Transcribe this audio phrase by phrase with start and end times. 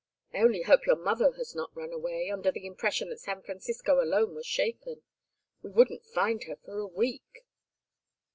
[0.33, 4.01] I only hope your mother has not run away under the impression that San Francisco
[4.01, 5.03] alone was shaken.
[5.61, 7.45] We wouldn't find her for a week."